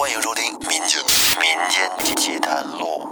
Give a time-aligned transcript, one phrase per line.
[0.00, 0.98] 欢迎收听《民间
[1.38, 3.06] 民间奇谈录》。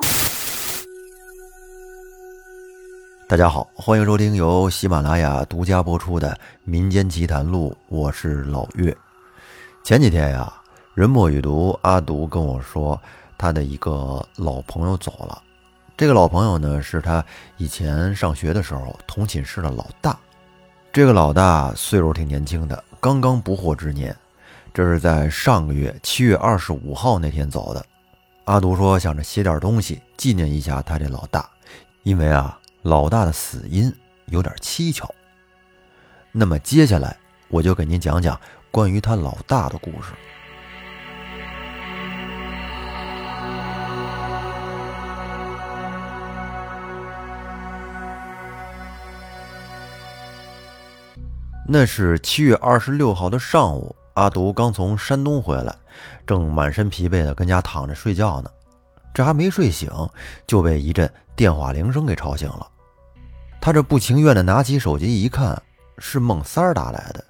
[3.29, 6.31] 大家好，欢迎收听由喜马拉雅独家播出的
[6.65, 8.97] 《民间奇谈录》，我是老岳。
[9.85, 10.51] 前几天呀，
[10.95, 12.99] 人墨与读阿读跟我说，
[13.37, 15.43] 他的一个老朋友走了。
[15.95, 17.23] 这个老朋友呢，是他
[17.59, 20.19] 以前上学的时候同寝室的老大。
[20.91, 24.17] 这个老大岁数挺年轻的，刚刚不惑之年。
[24.79, 27.85] 这是在上个月七月二十五号那天走的。
[28.45, 31.51] 阿独说想着写点东西纪念一下他这老大，
[32.05, 33.93] 因为啊，老大的死因
[34.27, 35.13] 有点蹊跷。
[36.31, 37.17] 那么接下来
[37.49, 40.13] 我就给您讲讲关于他老大的故事。
[51.67, 53.97] 那是七月二十六号的上午。
[54.19, 55.73] 阿独刚从山东回来，
[56.27, 58.51] 正满身疲惫的跟家躺着睡觉呢。
[59.15, 59.89] 这还没睡醒，
[60.45, 62.67] 就被一阵电话铃声给吵醒了。
[63.61, 65.61] 他这不情愿的拿起手机一看，
[65.99, 67.25] 是孟三儿打来的。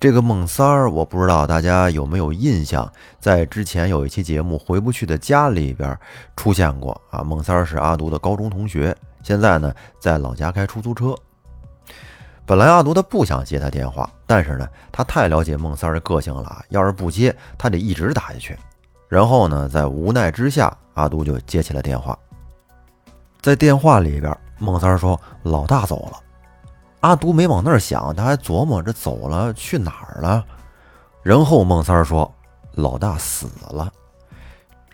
[0.00, 5.96] 这个孟三儿，我不知道大家有没有印象，在之前有一期节目《回不去的家》里边
[6.36, 7.22] 出现过啊。
[7.22, 11.14] 孟三儿是阿独的高中同学，现在呢在老家开出租车。
[12.46, 18.58] 本来阿独他不想接他电话，但是呢，他太了解孟三的个性了，要是不接，他得一直打下去。
[19.08, 22.18] 然后呢，在无奈之下，阿独就接起了电话。
[23.40, 26.20] 在电话里边，孟三说：“老大走了。”
[27.00, 30.44] 阿独没往那儿想，他还琢磨这走了去哪儿了。
[31.22, 32.30] 然后孟三说
[32.72, 33.92] ：“老大死了。”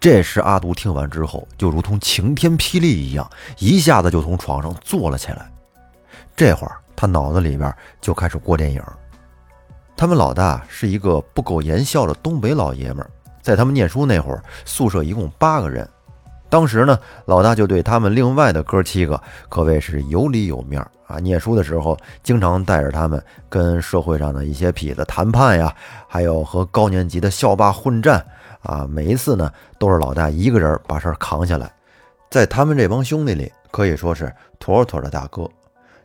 [0.00, 5.50] 这时阿独听完之后，就如同晴天霹雳一样，一下子就从床上坐了起来。
[6.34, 6.79] 这会儿。
[7.00, 8.82] 他脑子里边就开始过电影。
[9.96, 15.88] 他们老大是一个不苟言笑的东北老爷们儿，在他们念书那会儿，宿舍一共八个人。
[16.50, 21.18] 当时呢，老大就对他们另外的哥七个可谓是有里有面啊。
[21.20, 25.74] 念书的时候，经常带着他们跟社会上的一些痞子谈判呀，
[26.06, 28.22] 还有和高年级的校霸混战
[28.60, 28.86] 啊。
[28.86, 31.72] 每一次呢，都是老大一个人把事儿扛下来。
[32.30, 35.48] 在他们这帮兄弟里，可以说是妥妥的大哥。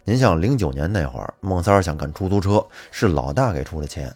[0.08, 4.16] 您像零九年那会儿，孟三儿想干出租车，是老大给出的钱，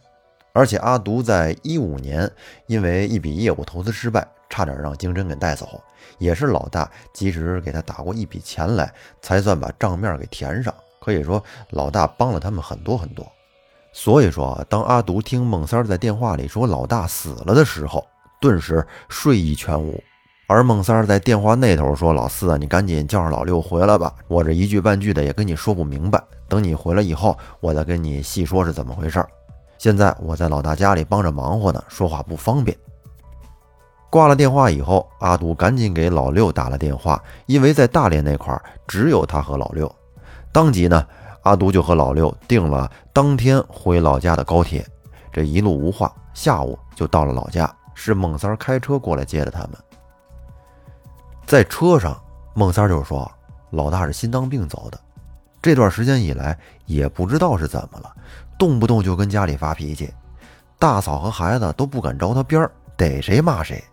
[0.53, 2.29] 而且阿独在一五年
[2.67, 5.81] 因为一笔业务投资失败，差点让经侦给带走，
[6.19, 10.71] 也是老大及时给他打过一笔钱来，才算把账面给填上。
[11.01, 13.25] 可以说，老大帮了他们很多很多。
[13.91, 18.05] 所以说啊，当阿独听孟三儿在电话里说老大死了的时候，
[18.39, 19.99] 顿时睡意全无。
[20.49, 26.19] 而孟三儿在电话那头说：“老四啊，你赶紧叫上老六回来吧，我这一句半句的也跟你说不明白。
[26.47, 29.23] 等你回来以后，我再跟你细说是怎么回事。
[29.77, 32.75] 现在我在老大家里帮着忙活呢，说话不方便。”
[34.09, 39.95] 挂了电话以后，阿杜赶紧给老六打了电话，因为在大连那块儿只有他和老六。
[40.51, 41.05] 当即呢，
[41.43, 44.83] 阿杜就和老六订了当天回老家的高铁。
[45.31, 49.73] 这一路无话，下午就到了老家，是孟三儿开车过来接的他们。
[51.49, 52.15] 在车上，
[52.53, 53.29] 孟三就说
[53.73, 54.99] ：“老大是心脏病走的，
[55.59, 56.55] 这段时间以来
[56.85, 58.15] 也不知道是怎么了，
[58.55, 60.13] 动不动就跟家里发脾气，
[60.77, 63.83] 大嫂和孩子都不敢着他边儿，逮谁骂谁。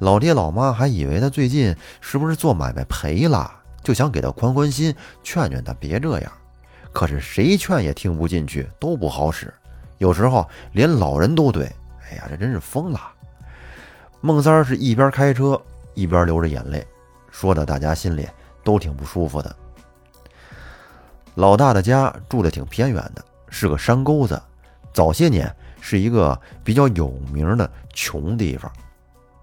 [0.00, 3.50] 老爹老妈还以为他最近是不是做买卖赔了，
[3.82, 6.30] 就想给他宽宽心，劝劝他别这样。
[6.92, 9.50] 可是谁劝也听不进去，都不好使，
[9.96, 11.66] 有时候连老人都怼。
[12.10, 13.00] 哎呀，这真是疯了。”
[14.20, 15.58] 孟三是一边开车。
[15.94, 16.86] 一边流着眼泪，
[17.30, 18.28] 说的大家心里
[18.62, 19.54] 都挺不舒服的。
[21.36, 24.40] 老大的家住的挺偏远的，是个山沟子，
[24.92, 28.70] 早些年是一个比较有名的穷地方。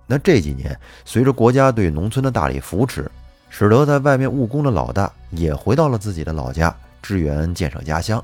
[0.07, 3.09] 那这几年，随着国家对农村的大力扶持，
[3.49, 8.23] 使得在外面务工的老大也回到了自己的老家支援建设家乡。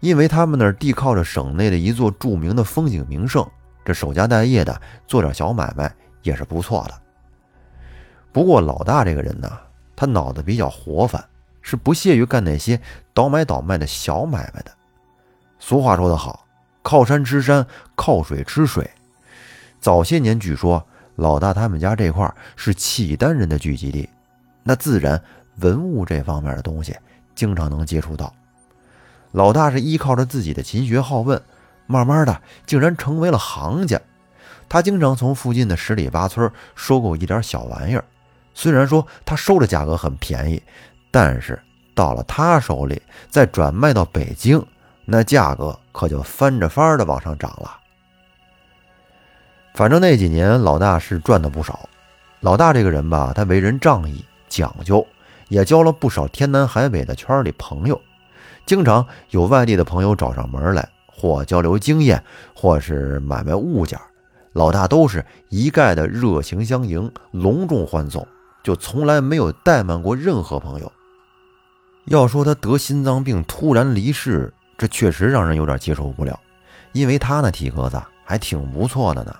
[0.00, 3.46] 因为他们那儿地靠着省内的一座著名的风景名胜，
[3.84, 5.92] 这守家待业的做点小买卖。
[6.28, 6.94] 也是不错的。
[8.30, 9.50] 不过老大这个人呢，
[9.96, 11.24] 他脑子比较活泛，
[11.62, 12.80] 是不屑于干那些
[13.14, 14.70] 倒买倒卖的小买卖的。
[15.58, 16.46] 俗话说得好，
[16.82, 17.66] 靠山吃山，
[17.96, 18.88] 靠水吃水。
[19.80, 20.86] 早些年据说
[21.16, 24.08] 老大他们家这块是契丹人的聚集地，
[24.62, 25.20] 那自然
[25.60, 26.94] 文物这方面的东西
[27.34, 28.32] 经常能接触到。
[29.32, 31.40] 老大是依靠着自己的勤学好问，
[31.86, 34.00] 慢慢的竟然成为了行家。
[34.68, 38.04] 他经常从附近的十里八村收购一点小玩意儿，
[38.54, 40.62] 虽然说他收的价格很便宜，
[41.10, 41.58] 但是
[41.94, 44.64] 到了他手里，再转卖到北京，
[45.04, 47.78] 那价格可就翻着番的往上涨了。
[49.74, 51.88] 反正那几年老大是赚的不少。
[52.40, 55.06] 老大这个人吧，他为人仗义讲究，
[55.48, 58.00] 也交了不少天南海北的圈里朋友。
[58.66, 62.22] 经常有外地的朋友找上门来，或交流经验，
[62.54, 63.98] 或是买卖物件，
[64.58, 68.26] 老大都是一概的热情相迎，隆重欢送，
[68.64, 70.92] 就从来没有怠慢过任何朋友。
[72.06, 76.36] 要说他得心脏病突然离世，这确实让人有点接受不了，
[76.90, 79.32] 因为他那体格子还挺不错的呢。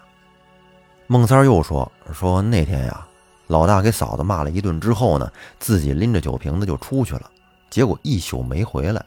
[1.08, 3.04] 孟三又说：“说那天呀，
[3.48, 5.28] 老大给嫂子骂了一顿之后呢，
[5.58, 7.28] 自己拎着酒瓶子就出去了，
[7.68, 9.04] 结果一宿没回来。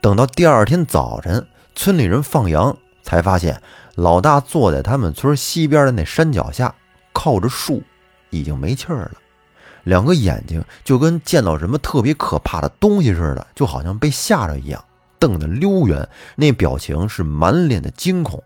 [0.00, 3.60] 等到第二天早晨，村里人放羊，才发现
[3.94, 6.74] 老大坐在他们村西边的那山脚下，
[7.12, 7.82] 靠着树，
[8.30, 9.12] 已经没气儿了，
[9.84, 14.82] 两个眼睛就跟见到什么特别可怕的东西似的，就好像被吓着一样，
[15.18, 18.42] 瞪得溜圆，那表情是满脸的惊恐。”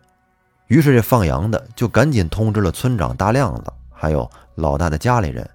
[0.66, 5.48] 于是这放羊的就赶紧通知了村长大亮子，还有老大的家里人。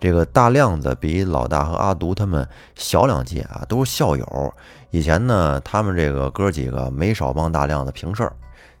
[0.00, 4.54] 这个大亮子比老大和阿独他们小两届啊，都是校友。
[4.90, 8.32] 以前呢，他们这个哥几个没少帮大亮子平事儿。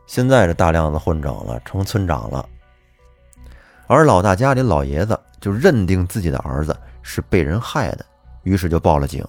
[0.06, 2.48] 现在这大亮子混整了，成村长了。
[3.86, 8.04] 而老大家里老爷子就认定自己的儿子是被人害的，
[8.42, 9.24] 于是就报了警。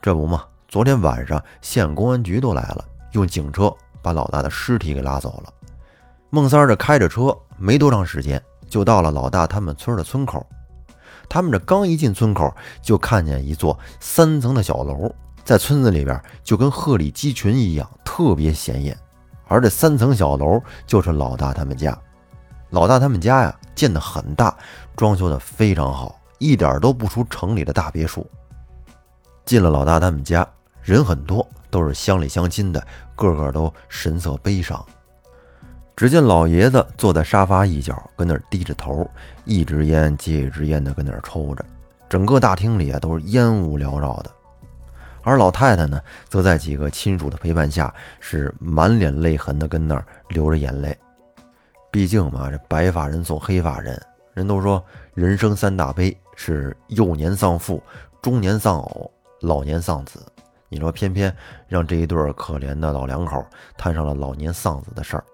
[0.00, 5.52] 这不嘛，昨天晚上县公安局都来了，用警车把老大的尸体给拉走了。
[6.30, 10.46] 孟三儿这开着车，没多长时间就到了老大他们村的村口。
[11.28, 15.14] 他们这刚一进村口，就看见一座三层的小楼，
[15.44, 18.94] 在村子里边就跟鹤立鸡群一样，特别显眼。
[19.52, 21.96] 而这三层小楼就是老大他们家。
[22.70, 24.56] 老大他们家呀，建得很大，
[24.96, 28.26] 装修的非常好，一点都不输城里的大别墅。
[29.44, 30.48] 进了老大他们家，
[30.80, 32.82] 人很多，都是乡里乡亲的，
[33.14, 34.82] 个个都神色悲伤。
[35.94, 39.06] 只见老爷子坐在沙发一角，跟那儿低着头，
[39.44, 41.62] 一支烟接一支烟的跟那儿抽着。
[42.08, 44.30] 整个大厅里啊都是烟雾缭绕的。
[45.22, 50.96] 而老太太呢，则在几个亲属的陪伴下，是满脸泪痕的跟那儿流着眼泪。
[51.90, 54.00] 毕竟嘛，这白发人送黑发人，
[54.34, 54.82] 人都说
[55.14, 57.82] 人生三大悲是幼年丧父、
[58.20, 59.10] 中年丧偶、
[59.40, 60.20] 老年丧子。
[60.68, 61.34] 你说偏偏
[61.68, 63.44] 让这一对可怜的老两口
[63.76, 65.24] 摊上了老年丧子的事儿。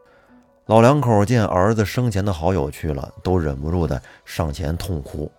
[0.67, 5.31] 老两口见儿子生前的好友去了，都忍不住的上前痛哭，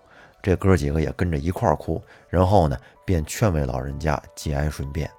[0.42, 2.78] 这哥几个也跟着一块儿哭，然后呢，
[3.10, 5.10] 便劝慰老人家节哀顺变。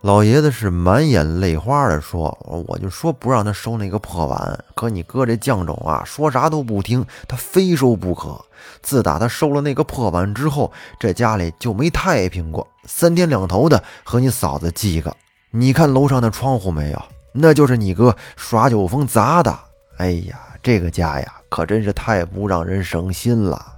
[0.00, 2.36] 老爷子是满眼泪花的说
[2.66, 8.36] ：“我就说不让他收那个破碗，可你哥这犟种啊，说啥都不听，他非收不可。
[8.82, 15.14] 自打他收了那个破碗之后，这家里就没太平过，三天两头的和你嫂子记个。
[15.52, 19.56] 你看楼上的窗户没有？”那就是你哥耍酒疯砸的。
[19.98, 23.77] 哎呀，这个家呀，可真是太不让人省心了。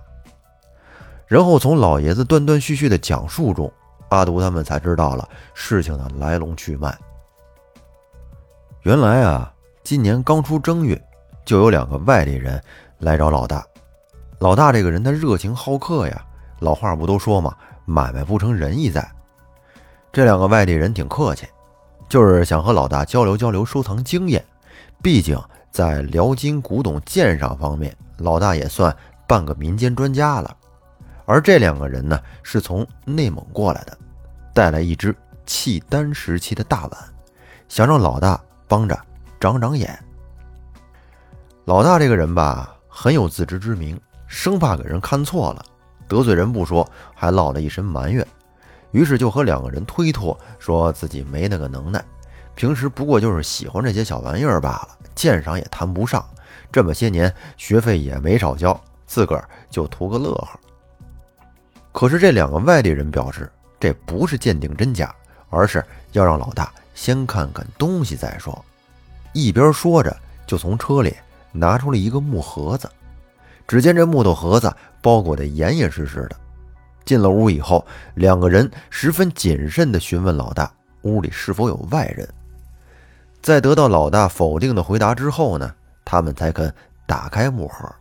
[1.31, 3.73] 然后从老爷子断断续续的讲述中，
[4.09, 6.93] 阿独他们才知道了事情的来龙去脉。
[8.83, 9.55] 原来啊，
[9.85, 11.01] 今年刚出正月，
[11.45, 12.61] 就有两个外地人
[12.99, 13.65] 来找老大。
[14.41, 16.21] 老大这个人他热情好客呀，
[16.59, 17.55] 老话不都说嘛，
[17.85, 19.09] 买卖不成仁义在。
[20.13, 21.47] 这两个外地人挺客气。
[22.09, 24.45] 就是想和老大交流交流收藏经验，
[25.01, 25.41] 毕竟
[25.71, 28.93] 在辽金古董鉴赏方面，老大也算
[29.29, 30.57] 半个民间专家了。
[31.31, 33.97] 而这两个人呢，是从内蒙过来的，
[34.53, 35.15] 带来一只
[35.47, 37.01] 契丹时期的大碗，
[37.69, 39.01] 想让老大帮着
[39.39, 39.97] 长长眼。
[41.67, 43.97] 老大这个人吧，很有自知之明，
[44.27, 45.65] 生怕给人看错了，
[46.09, 46.85] 得罪人不说，
[47.15, 48.27] 还落了一身埋怨。
[48.91, 52.05] 于是就和两个人推脱，说自己没那个能耐，
[52.57, 56.29] 平时不过就是喜欢这些小玩意儿罢了，鉴赏也谈不上。
[56.73, 60.59] 这么些年学费也没少交，自个儿就图个乐呵。
[61.93, 65.15] 可是这两个外地人表示，这不是鉴定真假，
[65.49, 68.65] 而是要让老大先看看东西再说。
[69.33, 70.17] 一边说着，
[70.47, 71.15] 就从车里
[71.53, 72.89] 拿出了一个木盒子，
[73.67, 76.37] 只见这木头盒子包裹得严严实实的。
[77.05, 80.71] 进了屋以后，两个人十分谨慎地询问老大
[81.03, 82.29] 屋里是否有外人。
[83.43, 86.73] 在得到老大否定的回答之后呢，他们才肯
[87.07, 87.93] 打开木盒。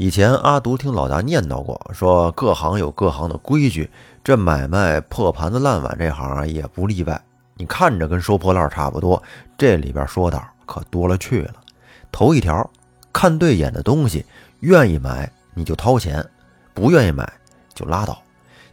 [0.00, 3.90] 以前阿独听老大念叨过，说各行有各行的规矩，
[4.24, 7.22] 这买卖破盘子烂碗这行也不例外。
[7.52, 9.22] 你看着跟收破烂差不多，
[9.58, 11.56] 这里边说道可多了去了。
[12.10, 12.70] 头一条，
[13.12, 14.24] 看对眼的东西，
[14.60, 16.26] 愿意买你就掏钱，
[16.72, 17.30] 不愿意买。
[17.74, 18.22] 就拉倒，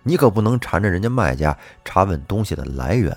[0.04, 3.14] 你可不能缠着人家卖家查问东西的来源，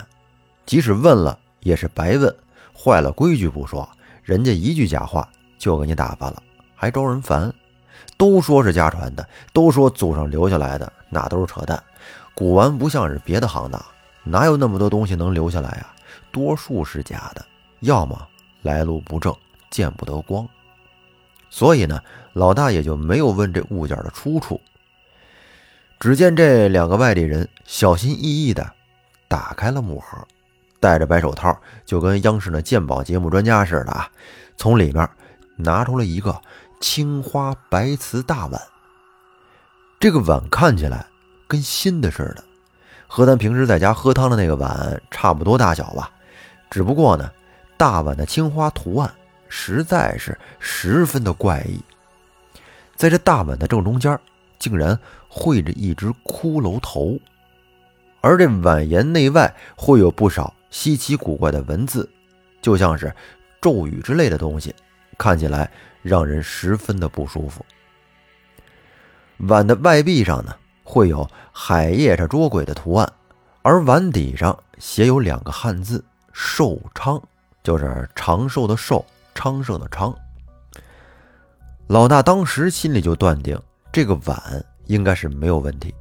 [0.67, 2.35] 即使问了也是白问，
[2.77, 3.89] 坏了规矩不说，
[4.25, 5.29] 人家一句假话
[5.61, 6.43] 就给你打发了，
[6.75, 7.55] 还招人烦。
[8.17, 11.83] 都说是家传的，都说祖上留下来的，那都是扯淡。
[12.35, 13.83] 古玩不像是别的行当，
[14.25, 15.95] 哪有那么多东西能留下来啊？
[16.31, 17.45] 多数是假的，
[17.81, 18.29] 要么
[18.63, 19.35] 来路不正，
[19.71, 20.49] 见不得光。
[21.49, 22.01] 所以呢，
[22.33, 24.61] 老大也就没有问这物件的出处。
[25.99, 28.73] 只见这两个外地人小心翼翼地
[29.29, 30.17] 打开了木盒，
[30.79, 31.55] 戴着白手套，
[31.85, 34.09] 就跟央视的鉴宝节目专家似的啊，
[34.57, 35.07] 从里面
[35.57, 36.41] 拿出了一个
[36.81, 38.61] 青花白瓷大碗。
[40.01, 41.07] 这个碗看起来
[41.47, 42.43] 跟新的似的，
[43.07, 46.11] 和咱平时在家喝汤的那个碗差不多大小吧。
[46.71, 47.31] 只不过呢，
[47.77, 49.11] 大碗的青花图案。
[49.53, 51.83] 实在是十分的怪异，
[52.95, 54.17] 在这大碗的正中间，
[54.61, 54.97] 竟然
[55.29, 57.19] 绘着一只骷髅头，
[58.21, 62.09] 而这碗沿内外会有不少稀奇古怪的文字，
[62.63, 63.13] 就像是
[63.61, 64.73] 咒语之类的东西，
[65.19, 65.69] 看起来
[66.03, 67.65] 让人十分的不舒服。
[69.49, 73.13] 碗的外壁上呢，会有海夜叉捉鬼的图案，
[73.63, 77.23] 而碗底上写有两个汉字“寿昌”，
[77.63, 79.05] 就是长寿的寿。
[79.33, 80.15] 昌盛的昌，
[81.87, 83.59] 老大当时心里就断定
[83.91, 85.95] 这个碗应该是没有问题。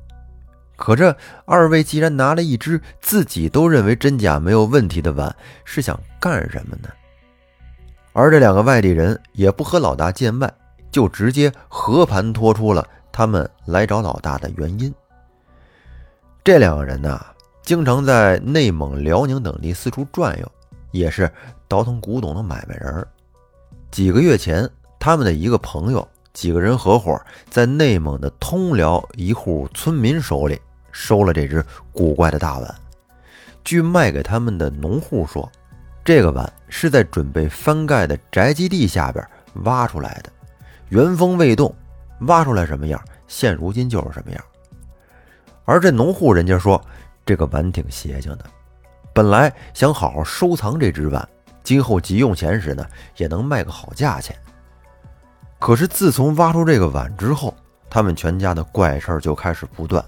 [0.75, 1.15] 可这
[1.45, 6.89] 二位既然拿了一只自己都认为真假没有问题的碗，是想干什么呢？
[8.19, 10.53] 而这两个外地人也不和老大见外，
[10.91, 14.93] 就直接和盘托出了他们来找老大的原因。
[16.43, 17.25] 这两个人呢，
[17.61, 20.51] 经常在内蒙、辽宁等地四处转悠，
[20.91, 21.31] 也是
[21.65, 23.07] 倒腾古董的买卖人。
[23.89, 27.17] 几个月前，他们的一个朋友几个人合伙，
[27.49, 30.59] 在内蒙的通辽一户村民手里
[30.91, 32.75] 收了这只古怪的大碗。
[33.63, 35.49] 据卖给他们的农户说，
[36.09, 39.23] 这个碗是在准备翻盖的宅基地下边
[39.63, 40.31] 挖出来的，
[40.87, 41.71] 原封未动，
[42.21, 44.43] 挖出来什么样，现如今就是什么样。
[45.65, 46.83] 而这农户人家说，
[47.23, 48.45] 这个碗挺邪性的，
[49.13, 51.29] 本来想好好收藏这只碗。
[51.61, 52.83] 今后急用钱时呢，
[53.15, 54.35] 也能卖个好价钱。
[55.59, 57.53] 可是自从挖出这个碗之后，
[57.87, 60.03] 他们全家的怪事儿就开始不断。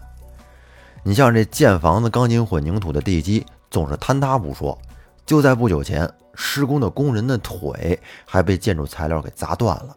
[1.04, 4.76] 你像这建房子钢筋混凝土的地基总是坍塌不说，
[5.26, 9.96] 就在不久前，施工的工人的腿还被建筑材料给砸断了。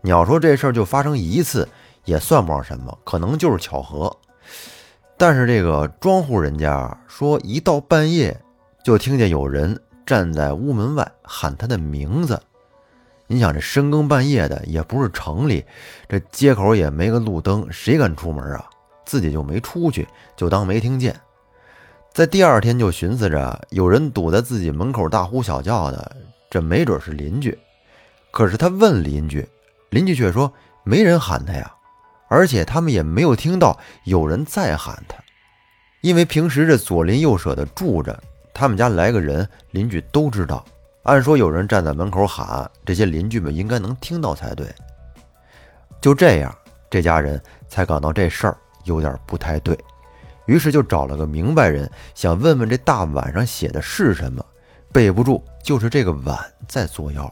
[0.00, 1.68] 你要说这事儿就发生一次，
[2.04, 4.14] 也算不上什么，可能就是巧合。
[5.16, 8.40] 但是这个庄户人家说，一到半夜
[8.82, 9.80] 就听见有人。
[10.06, 12.40] 站在屋门外喊他的名字，
[13.26, 15.62] 你想这深更半夜的，也不是城里，
[16.08, 18.64] 这街口也没个路灯，谁敢出门啊？
[19.04, 21.14] 自己就没出去，就当没听见。
[22.18, 26.16] 在第二天就寻思着，有人堵在自己门口大呼小叫的，
[26.50, 27.56] 这没准是邻居。
[28.32, 29.48] 可是他问邻居，
[29.90, 31.72] 邻居却说没人喊他呀，
[32.26, 35.16] 而且他们也没有听到有人在喊他，
[36.00, 38.20] 因为平时这左邻右舍的住着。
[38.52, 40.64] 他们家来个人，邻居都知道。
[41.04, 44.66] 按说有人站在门口喊，这些邻居们应该能听到才对。
[46.00, 46.52] 就这样，
[46.90, 49.78] 这家人才感到这事儿有点不太对，
[50.48, 54.44] 于是就找了个明白人，想问问这大碗上写的是什么。
[54.90, 56.36] 备不住，就是这个碗
[56.66, 57.30] 在作妖。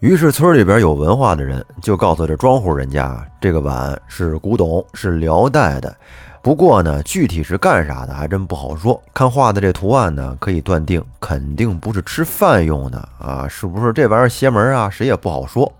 [0.00, 5.94] 于是村里边有文化的人就告诉这庄户人家，这个碗是古董，是辽代的。
[6.40, 9.00] 不过呢，具体是干啥的还真不好说。
[9.12, 13.46] 看画的这图案呢，可以断定肯定不是吃饭用的啊！
[13.46, 14.88] 是不是这玩意儿邪门啊？
[14.88, 15.70] 谁也不好说。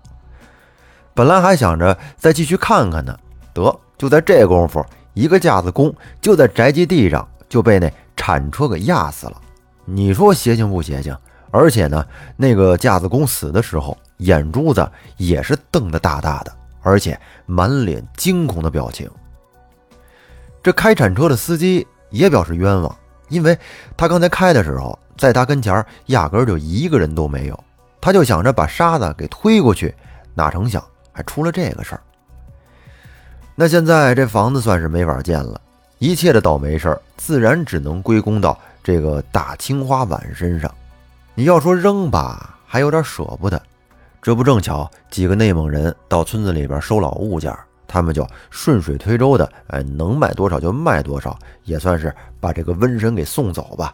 [1.15, 3.17] 本来还想着再继续看看呢，
[3.53, 9.41] 得就在这功夫，一个架子工就在宅基地上就被那铲车给压死了。
[9.85, 11.15] 你说邪性不邪性？
[11.51, 12.03] 而且呢，
[12.35, 16.51] 那个架子工死的时候，眼珠子也是瞪得大大的，
[16.81, 19.07] 而且满脸惊恐的表情。
[20.63, 22.95] 这开铲车的司机也表示冤枉，
[23.29, 23.55] 因为
[23.95, 27.63] 他刚才开的时候，在他跟前压根就一个人都没有，
[28.01, 29.93] 他就想着把沙子给推过去，
[30.33, 32.01] 哪成想还出了这个事儿。
[33.55, 35.61] 那现在这房子算是没法建了，
[35.99, 40.73] 一切的倒霉事儿自然只能归功到这个大青花碗身上。
[41.35, 43.61] 你要说扔吧，还有点舍不得，
[44.21, 47.55] 这不正巧几个内蒙人到村子里边收老物件。
[47.85, 53.93] 他们就顺水推舟的，哎，能卖多少就卖多少，也算是把这个瘟神给送走吧。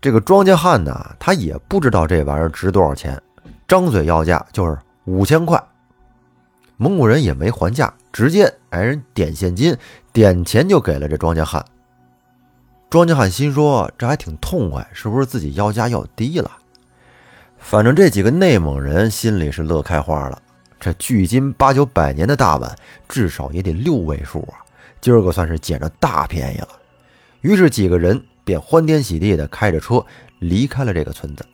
[0.00, 3.20] 这个庄稼汉呢，他也不知道这玩意儿值多少钱，
[3.66, 5.60] 张嘴要价就是五千块。
[6.78, 9.76] 蒙古人也没还价，直接挨人点现金，
[10.12, 11.62] 点钱就给了这庄稼汉。
[12.88, 16.50] 庄稼汉心说，这还挺痛快，是不是自己要价要低了？
[17.58, 20.40] 反正这几个内蒙人心里是乐开花了。
[20.78, 22.74] 这距今八九百年的大碗，
[23.08, 24.62] 至少也得六位数啊！
[25.00, 26.68] 今儿个算是捡着大便宜了。
[27.40, 30.04] 于是几个人便欢天喜地的开着车
[30.38, 31.44] 离开了这个村子。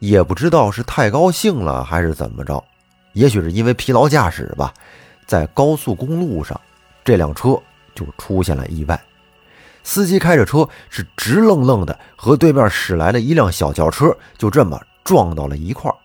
[0.00, 2.64] 也不知道是太高兴了还是怎么着，
[3.12, 4.72] 也许是因为疲劳驾驶吧，
[5.26, 6.60] 在高速公路上，
[7.04, 7.60] 这辆车
[7.94, 9.00] 就出现了意外。
[9.82, 15.96] 司机开着车是直愣愣的和对面驶来的一辆小轿车就这么撞到了一块儿。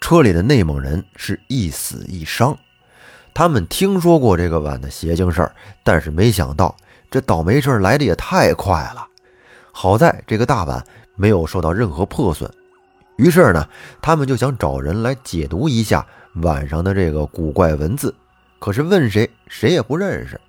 [0.00, 2.56] 车里的内蒙人是一死一伤，
[3.34, 6.74] 他们听说过这个碗的邪精事儿，但是没想到
[7.10, 9.06] 这倒霉事儿来的也太快了。
[9.72, 10.82] 好在这个大碗
[11.14, 12.50] 没有受到任何破损，
[13.16, 13.68] 于是呢，
[14.00, 16.06] 他们就想找人来解读一下
[16.42, 18.14] 碗上的这个古怪文字，
[18.58, 20.40] 可是问谁谁也不认识。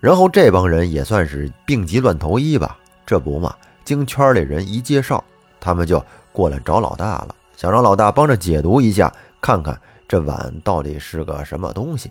[0.00, 3.54] 然后这帮人也算是病急乱投医吧，这不嘛，
[3.84, 5.22] 经圈里人一介绍，
[5.60, 6.02] 他们就
[6.32, 7.34] 过来找老大了。
[7.56, 9.78] 想让老大帮着解读一下，看看
[10.08, 12.10] 这碗到底是个什么东西。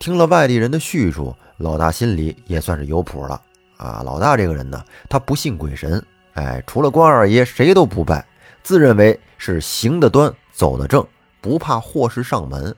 [0.00, 3.40] 听了外地人的叙述，老大心里也算是有谱了
[3.76, 4.02] 啊！
[4.04, 8.26] 老大这个人呢，他不信鬼神，哎，除了关二爷谁都不拜，
[8.64, 11.06] 自认为是行得端、走得正，
[11.42, 12.74] 不怕祸事上门，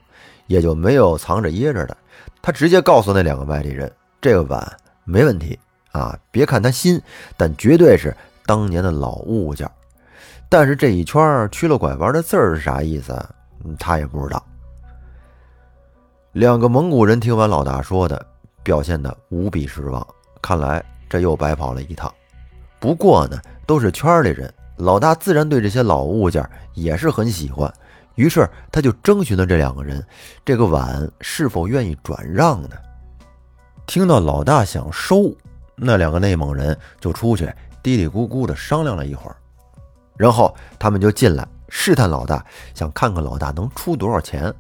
[0.49, 1.97] 也就没有藏着掖着的。
[2.43, 3.91] 他直接告诉那两个外地人，
[4.21, 5.57] 这个碗没问题
[5.93, 7.01] 啊，别看它新，
[7.37, 9.71] 但绝对是当年的老物件。
[10.49, 13.15] 但是这一圈曲了拐弯的字儿是啥意思？
[13.79, 14.45] 他也不知道。
[16.33, 18.27] 两个蒙古人听完老大说的，
[18.63, 20.07] 表现的无比失望，
[20.43, 22.13] 看来这又白跑了一趟。
[22.79, 27.73] 不过呢，都是圈里人，老大自然对这些老物件也是很喜欢，
[28.15, 30.05] 于是他就征询了这两个人，
[30.45, 32.71] 这个碗是否愿意转让呢？
[33.87, 35.35] 听到老大想收，
[35.77, 37.53] 那两个内蒙人就出去
[37.83, 39.37] 嘀嘀咕咕的商量了一会儿。
[40.17, 44.55] 然后他们就进来试探老大，想看看老大能出多少钱。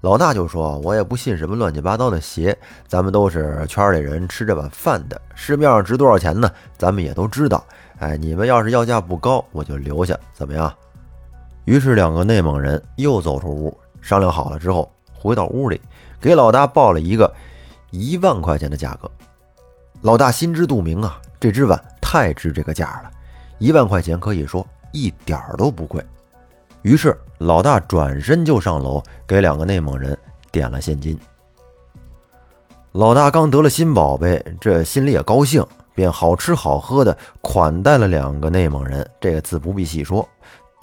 [0.00, 2.54] 老大就说：“我也不信什么乱七八糟的邪，
[2.86, 6.50] 咱们都是圈里人吃这碗饭的，市面上值多少钱呢？
[6.76, 7.64] 咱们也都知道。
[7.98, 10.70] 哎，你们要是要价不高，我就留下，怎么样？”
[11.64, 15.80] 于是两个内蒙人又走出屋，商量好了之后，回到屋里，
[16.20, 17.32] 给老大报了一个
[17.90, 19.10] 一万块钱的价格。
[20.02, 23.10] 老大心知肚明啊，这只碗太值这个价了。
[23.58, 26.04] 一万块钱可以说一点儿都不贵，
[26.82, 30.16] 于是老大转身就上楼给两个内蒙人
[30.52, 31.18] 点了现金。
[32.92, 39.08] 老大刚得了新宝贝，这心里也高兴，便好吃好喝的款待了两个内蒙人。
[39.18, 40.28] 这个自不必细说，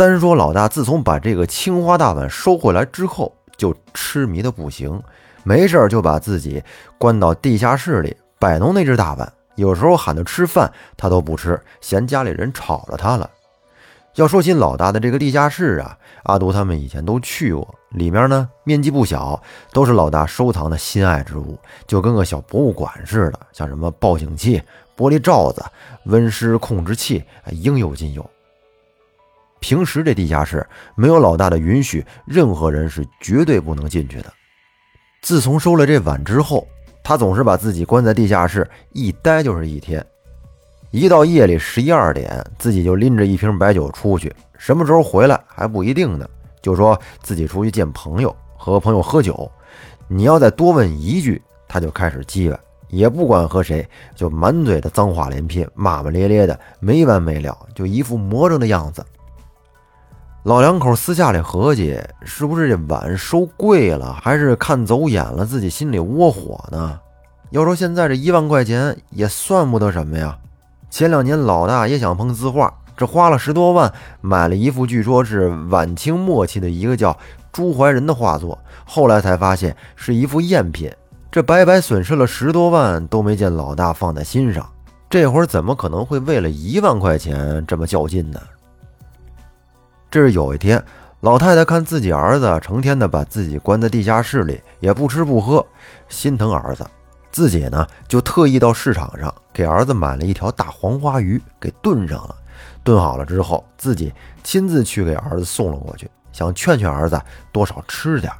[0.01, 4.99] 单说老大自从把这个青花大碗收回来之后，就痴迷的不行，
[5.43, 6.63] 没事就把自己
[6.97, 9.31] 关到地下室里摆弄那只大碗。
[9.57, 13.29] 有时候喊他吃饭，他都不吃，嫌家里人吵着他了。
[14.15, 19.39] 要说起老大的这个地下室啊，阿独他们以前都去过，里面呢面积不小，
[19.71, 24.63] 都是老大收藏的心爱之物，就跟个小博物馆似的，像什么报警器、
[24.97, 25.63] 玻璃罩子、
[26.05, 28.27] 温湿控制器，应有尽有。
[29.61, 34.33] 平时这地下室没有老大的允许，任何人是绝对不能进去的。
[35.21, 36.67] 自从收了这碗之后。
[37.03, 40.05] 他总是把自己关在地下室，一待就是一天。
[40.91, 46.29] 一到夜里十一二点，自己就拎着一瓶白酒出去，什么时候回来还不一定呢。
[46.61, 49.51] 就说自己出去见朋友，和朋友喝酒。
[50.07, 53.83] 你要再多问一句，他就开始叽歪，也不管和谁，
[54.15, 59.03] 就满嘴的脏话连篇，骂骂咧咧的没完没了，就一副魔怔的样子。
[60.43, 66.99] 老两口私下里合计，是不是这碗收贵了，还是看走眼了，自己心里窝火呢？
[67.51, 70.35] 要说现在这一万块钱也算不得什么呀。
[70.89, 77.15] 前两年老大也想碰字画，这花了十多万买了一幅据说是晚清末期的一个叫
[77.51, 80.91] 朱怀仁的画作，后来才发现是一幅赝品，
[81.29, 84.67] 这白白损失了十多万都没见老大放在心上，
[85.07, 88.39] 这会儿怎么可能会为了一万块钱这么较劲呢？
[90.11, 90.83] 这是有一天，
[91.21, 95.65] 老太太看自己儿子成天的把自己关在地下室里，也不吃不喝，
[96.09, 96.85] 心疼儿子，
[97.31, 102.35] 自己呢就特意到市场上给儿子买了一条大黄花鱼，给炖上了。
[102.83, 107.17] 炖好了之后，自己亲自去给儿子送了过去，想劝劝儿子
[107.53, 108.33] 多少吃点。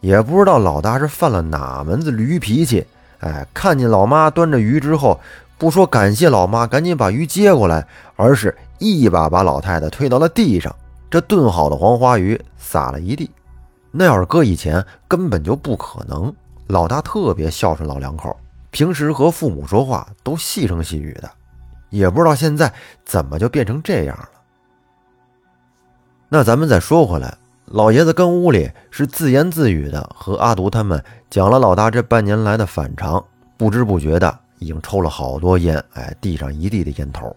[0.00, 2.86] 也不知道老大是犯了哪门子驴脾气，
[3.20, 5.18] 哎，看见老妈端着鱼之后，
[5.56, 8.54] 不说感谢老妈，赶紧把鱼接过来，而是。
[8.84, 10.74] 一把把老太太推到了地上，
[11.10, 13.30] 这炖好的黄花鱼撒了一地。
[13.90, 16.32] 那要是搁以前，根本就不可能。
[16.66, 18.36] 老大特别孝顺老两口，
[18.70, 21.30] 平时和父母说话都细声细语的。
[21.90, 22.72] 也不知道现在
[23.04, 24.28] 怎么就变成这样了。
[26.28, 33.24] 那咱们再说回来，老爷子跟屋里是自言自语的，和阿独他们讲了老大这半年来的反常，
[33.56, 37.34] 不知不觉的已经抽了好多烟，哎，地上一地的烟头。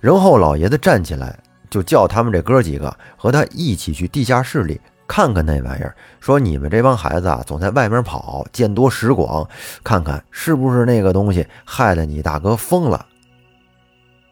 [0.00, 9.48] 然后老爷子站起来，就叫他们这哥几个和他一起去地下室里看看那玩意儿，说你们这帮孩子啊，总在外面跑，见多识广，
[9.82, 13.06] 看看是不是那个东西害得你大哥疯了。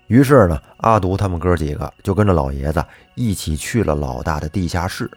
[0.07, 5.11] 于是呢，阿独他们哥几个就跟着老爷子一起去了老大的地下室。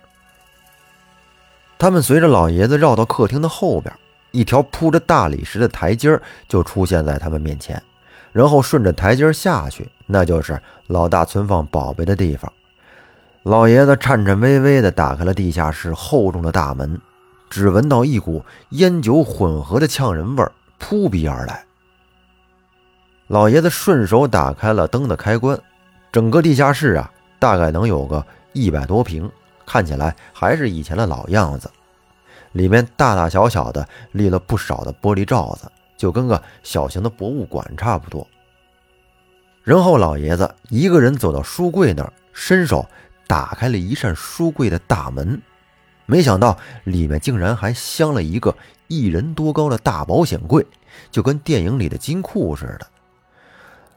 [1.78, 3.94] 他们随着老爷子绕到客厅的后边，
[4.32, 7.82] 一条铺着大理石的台阶就出现在他们面前，
[8.32, 12.52] 然后顺着台阶下去，那就是老大存放宝贝的地方。
[13.44, 17.00] 老爷子颤颤巍巍地打开了地下室厚重的大门，
[17.50, 21.64] 只闻到一股烟酒混合的呛人味儿扑鼻而来。
[23.28, 25.58] 老爷子顺手打开了灯的开关，
[26.12, 29.30] 整个地下室啊，大概能有个一百多平，
[29.66, 31.70] 看起来还是以前的老样子。
[32.54, 38.26] 里面大大小小的立了不少的玻璃罩子，就跟个小型的博物馆差不多。
[39.68, 42.86] 然后老爷子一个人走到书柜那儿，伸手
[43.28, 45.42] 打开了一扇书柜的大门，
[46.06, 48.56] 没想到里面竟然还镶了一个
[48.88, 50.66] 一人多高的大保险柜，
[51.12, 52.88] 就跟电影里的金库似的。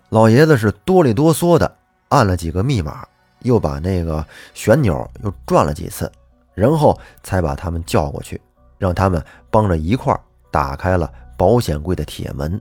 [0.09, 1.73] 老爷子是哆里哆嗦的
[2.09, 3.07] 按了几个密码，
[3.43, 6.11] 又把那个旋钮又转了几次，
[6.53, 8.41] 然后才把他们叫过去，
[8.77, 10.13] 让他们帮着一块
[10.51, 12.61] 打开了保险柜的铁门。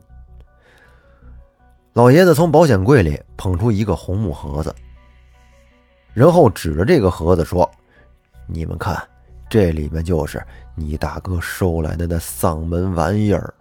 [1.93, 4.73] 老爷子从保险柜里捧出一个红木盒子，
[6.13, 7.69] 然后指着这个盒子说
[8.47, 9.01] ：“你们看，
[9.49, 10.41] 这里面就是
[10.75, 13.53] 你大哥收来的那丧门玩意儿。”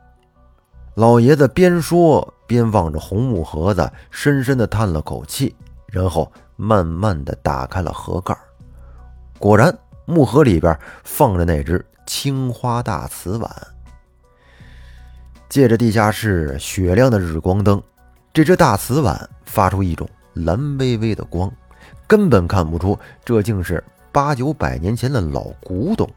[0.95, 5.55] 老爷子边说边望着红木盒子，深深的叹了口气，
[5.87, 8.37] 然后慢慢的打开了盒盖。
[9.39, 13.51] 果然，木盒里边放着那只青花大瓷碗。
[15.49, 17.81] 借着地下室雪亮的日光灯，
[18.39, 21.53] 这只大瓷碗发出一种蓝微微的光，
[22.07, 26.09] 根本看不出这竟是八九百年前的老古董。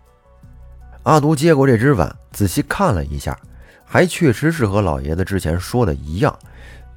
[1.02, 3.36] 阿独接过这只碗，仔细看了一下。
[3.84, 6.38] 还确实是和老爷子之前说的一样，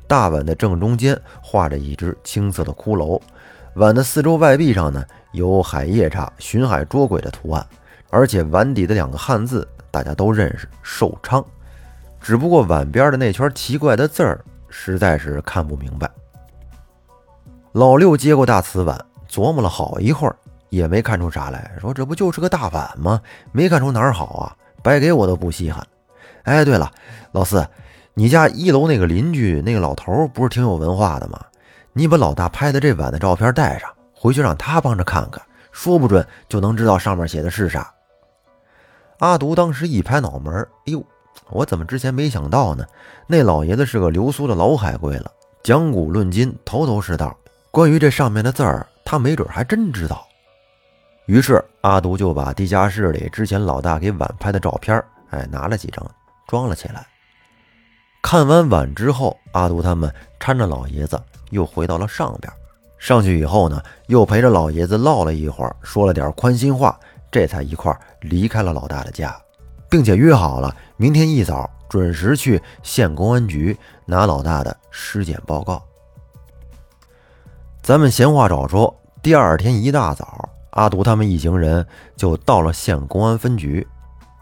[0.07, 3.19] 大碗的正中间画着一只青色的骷髅，
[3.77, 7.67] 碗的四周外壁上呢有海夜叉、巡海捉鬼的图案，
[8.11, 11.43] 而且碗底的两个汉字大家都认识“寿昌”，
[12.21, 14.45] 只不过碗边的那圈奇怪的字儿
[14.77, 16.11] 实在是看不明白。
[17.71, 20.35] 老六接过大瓷碗，琢磨了好一会儿，
[20.69, 23.21] 也没看出啥来，说：“这不就是个大碗吗？
[23.53, 25.87] 没看出哪儿好啊，白给我都不稀罕。”
[26.43, 26.91] 哎，对了，
[27.31, 27.67] 老四，
[28.15, 31.41] 你家一楼那个邻居那个老头不是挺有文化的吗？
[31.93, 37.93] 你把老大拍的这碗的照片带上，回去让他帮着看看，说不准就能知道上面写的是啥。
[39.21, 40.53] 阿独当时一拍脑门，
[40.87, 41.05] 哎呦，
[41.51, 42.85] 我怎么之前没想到呢？
[43.27, 45.31] 那老爷子是个流苏的老海归了，
[45.63, 47.37] 讲古论今，头头是道。
[47.71, 50.27] 关于这上面的字儿，他没准还真知道。
[51.27, 56.05] 于是阿独就把地下室里之前老大给碗拍的照片，哎，拿了几张。
[56.47, 57.07] 装了起来。
[58.23, 62.53] 看完碗之后，阿杜他们搀着老爷子又回到了上边。
[62.99, 66.99] 上去以后呢，又陪着老爷子唠了一会儿，说了点宽心话，
[67.31, 69.35] 这才一块离开了老大的家，
[69.91, 73.77] 并且约好了明天一早准时去县公安局
[74.07, 75.83] 拿老大的尸检报告。
[77.83, 81.85] 咱们闲话少说，第二天一大早，阿杜他们一行人
[82.17, 83.87] 就到了县公安分局。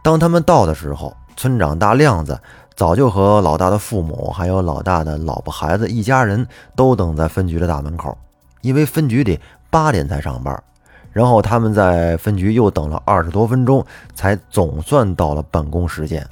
[0.04, 2.38] 当他们到的时候，村长大亮子
[2.74, 8.16] 早就和老大的父母，还有老大的老婆孩子一家人都等在分局的大门口，
[8.60, 10.62] 因为分局里八点才上班。
[11.10, 13.84] 然后他们在分局又等了二十多分钟，
[14.14, 16.26] 才总算到了办公时间。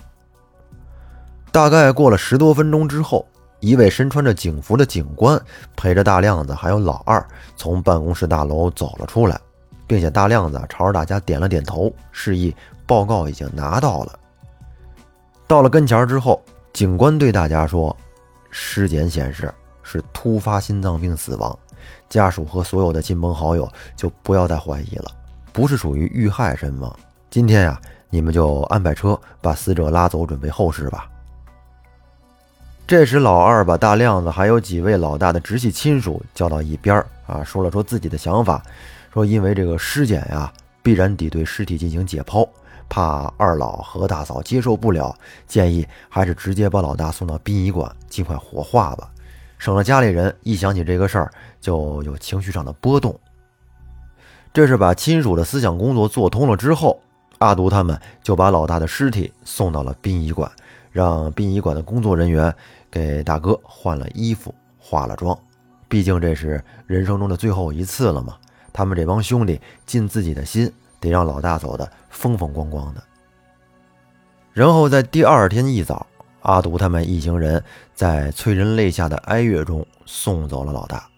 [1.52, 3.26] 大概过了十多分钟之后，
[3.58, 5.40] 一位身穿着警服的警官
[5.76, 9.38] 陪着大亮子还有老二从办公室大楼走了出来，
[9.86, 12.54] 并且大亮子朝着大家点了点头，示意
[12.86, 14.18] 报告已经拿到了。
[15.48, 16.40] 到了跟前之后，
[16.72, 17.94] 警官对大家说
[18.50, 21.58] ：“尸检显示是突发心脏病死亡，
[22.08, 25.10] 家属和所有的亲朋好友就不要再怀疑了，
[25.52, 26.96] 不是属于遇害身亡。
[27.28, 31.10] 今天呀，你们就安排车把死者拉走，准备后事吧。”
[32.90, 38.60] 这时，老二把大亮子还有几位老大的直系亲属叫到一边啊，说了说自己的想法，
[39.14, 42.44] 说因为这个尸检呀，必然得对尸体进行解剖。
[42.88, 45.14] 怕二老和大嫂接受不了，
[45.46, 49.08] 建议还是直接把老大送到殡仪馆，尽快火化吧。
[49.56, 53.16] 省得家里人一想起这个事儿就有情绪上的波动。
[54.52, 57.00] 这是把亲属的思想工作做通了之后，
[57.38, 60.50] 阿独他们就把老大的尸体送到了殡仪馆，
[60.90, 62.54] 让殡仪馆的工作人员
[62.90, 65.38] 给大哥换了衣服、化了妆。
[65.88, 68.36] 毕竟这是人生中的最后一次了嘛，
[68.72, 73.02] 他们这帮兄弟尽自己的心，得让老大走的风风光光的。
[74.52, 76.06] 然后在第二天一早，
[76.42, 77.62] 阿独他们一行人
[77.94, 81.08] 在催人泪下的哀乐中送走了老大。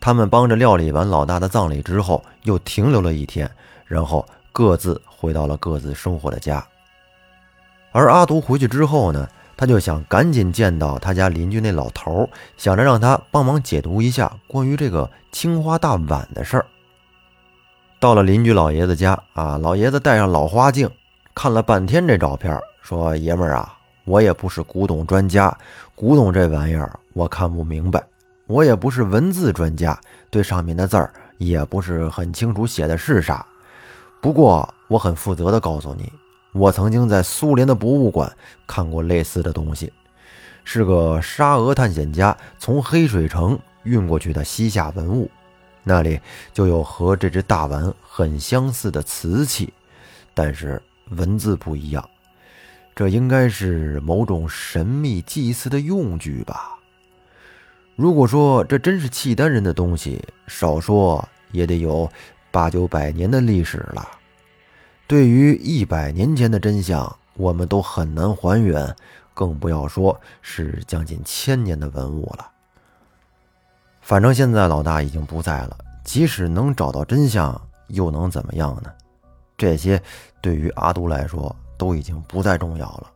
[0.00, 3.50] 他们帮着料理完老大的葬礼之后，又停留了一天，
[3.84, 6.66] 然后各自回到了各自生活的家。
[7.92, 16.66] 而阿独回去之后呢，他就想赶紧见到他家邻居那老头，想着让他帮忙解读一下关于这个青花大碗的事儿。
[18.00, 20.88] 到了邻居老爷子家啊，老爷子戴上老花镜，
[21.34, 25.56] 看了半天这照片，说：“爷们儿啊，我也不是古董专家，
[25.94, 28.02] 古董这玩意儿我看不明白。”
[28.48, 33.44] 我也不是文字专家，对上面的字儿也不是很清楚写的是啥。
[34.22, 36.10] 不过我很负责的告诉你，
[36.52, 38.34] 我曾经在苏联的博物馆
[38.66, 39.92] 看过类似的东西，
[40.64, 45.30] 是个沙俄探险家从黑水城运过去的西夏文物，
[45.84, 46.20] 那里
[46.52, 49.72] 就有和这只大碗很相似的瓷器，
[50.34, 52.08] 但是文字不一样。
[52.94, 56.76] 这应该是某种神秘祭祀的用具吧。
[57.94, 62.10] 如果说这真是契丹人的东西，少说也得有
[62.50, 64.17] 八九百年的历史了。
[65.08, 68.94] 对于一百年前的真相，我们都很难还原，
[69.32, 72.46] 更不要说是将近千年的文物了。
[74.02, 78.92] 反正现在老大已经不在了，即使能找到真相，又能怎么样呢？
[79.56, 80.00] 这些
[80.42, 83.10] 对于阿都来说都已经不再重要了。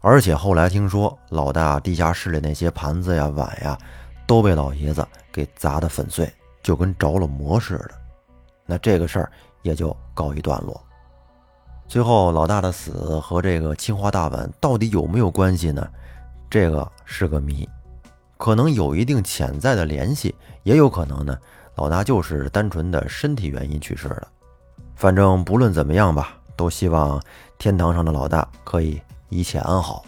[0.00, 3.78] 而且后来听说，老大地下室里那些盘子呀、碗呀。
[4.26, 6.30] 都被老爷子给砸得粉碎，
[6.62, 7.92] 就跟着了魔似的。
[8.66, 10.78] 那这个事儿也就告一段落。
[11.88, 15.88] 最后，老大的死和这个青花大碗到底有没有关系呢？
[16.50, 17.66] 这个是个谜，
[18.36, 21.36] 可能有一定潜在的联系，也有可能呢，
[21.76, 24.28] 老大就是单纯的身体原因去世的。
[24.94, 27.18] 反正不论怎么样吧，都希望
[27.56, 30.04] 天堂上的老大可以一切安好。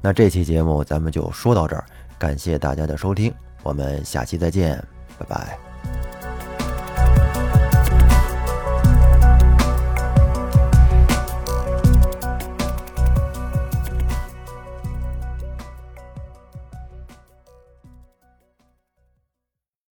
[0.00, 1.84] 那这期节目咱们就说到这儿。
[2.18, 4.76] 感谢大家的收听，我们下期再见，
[5.18, 5.73] 拜拜。